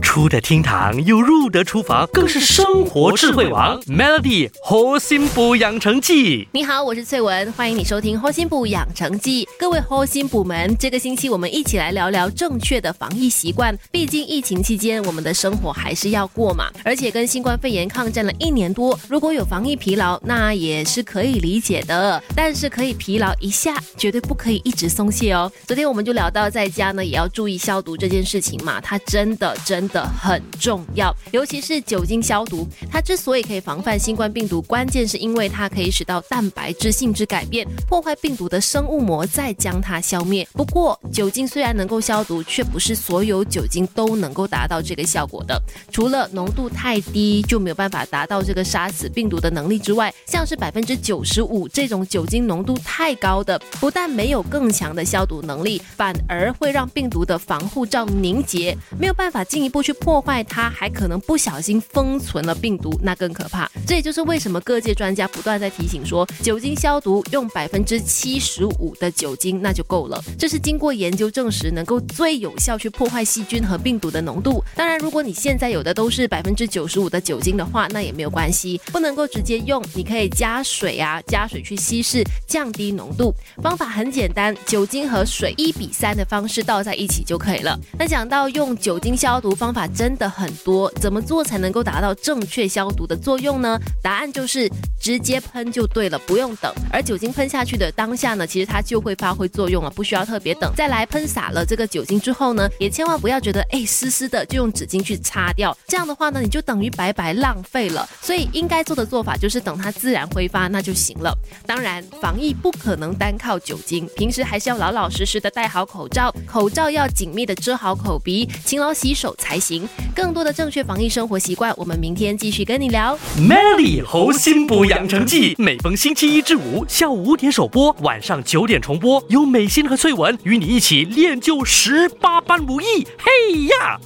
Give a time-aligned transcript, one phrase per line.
[0.00, 3.80] 出得厅堂又入得厨房，更是生活智慧王。
[3.82, 9.44] Melody 核心补养成记，你好，我是翠文，欢迎你收听《核心补养成记》。
[9.58, 13.76] 各位核心补们，这个星期我们一起来聊聊正确的防疫习惯。
[13.92, 22.20] 毕竟疫情期间，我们的生活还是要过嘛，而且跟新冠肺炎抗战了一年多，如果有防疫疲劳，那也是可以理解的。
[22.34, 25.50] 但是可以疲劳一下，绝对不可以一直松懈哦。
[25.66, 29.89] 昨天我们就聊到，在家呢也要注意消毒这件事情嘛，它真的真的。
[29.90, 32.66] 的很重要，尤其是酒精消毒。
[32.90, 40.46] 它之所以可以防范新冠病毒，关键是因为它可以使到蛋白质性质改变，破坏病毒的生物膜，再将它消灭。
[40.52, 45.60] 不过，酒精虽然能够消毒，却不是所有酒精都能够达到这个效果的。
[45.92, 59.90] 除了浓度太低就没有办法达到这个杀死病毒的能力之外，像是百分之九十五这种酒精浓度太高的，不但没有更强的消毒能力，反而会让病毒的防护罩凝结，没有办法进一步去。
[60.00, 63.70] 破坏它，还可能不小心封存了病毒，那更可怕。
[63.86, 70.18] 这也就是为什么各界专家不断在提醒说，酒精消毒用百分之七十五的酒精那就够了。
[70.38, 74.64] 这是经过研究证实能够最有效去破坏细菌和病毒的浓度。
[74.74, 83.34] 当然，如果你现在有的都是百分之九十五的酒精的话，那也没有关系，不能够直接用，你可以加水啊，加水去稀释，降低浓度。
[83.62, 87.78] 方法很简单，酒精和水一比三的方式倒在一起就可以了。
[87.98, 89.86] 那讲到用酒精消毒方法。
[89.90, 93.78] 真的很多，怎么做才能够达到正确消毒的作用呢？
[94.02, 96.72] 答案就是直接喷就对了，不用等。
[96.90, 100.72] 而酒精喷下去的当下呢，其实它就会发挥作用了，不需要特别等。
[100.76, 108.08] 再来喷洒了这个酒精之后呢，也千万不要觉得哎湿湿的就用纸巾去擦掉，这样的话呢，你就等于白白浪费了。
[108.22, 111.36] 所以应该做的做法就是等它自然挥发那就行了。
[111.66, 119.88] 当然，防疫不可能单靠酒精，平时还是要老老实实的戴好口罩，口罩要紧密的遮好口鼻，勤劳洗手才还行。
[120.14, 123.18] 更多的正确防疫生活习惯，我们明天继续跟你聊。
[123.36, 133.08] Melody 猴心补养成记，每逢星期一至五下午五点首播，晚上九点重播，由美心和翠文与你一起练就十八般武艺。
[133.18, 133.98] 嘿呀！